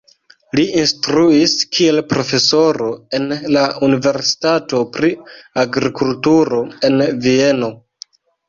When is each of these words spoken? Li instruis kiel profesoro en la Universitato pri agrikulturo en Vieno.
Li 0.59 0.63
instruis 0.83 1.51
kiel 1.75 1.99
profesoro 2.13 2.87
en 3.19 3.29
la 3.57 3.67
Universitato 3.89 4.81
pri 4.97 5.13
agrikulturo 5.67 6.67
en 6.91 7.01
Vieno. 7.29 7.75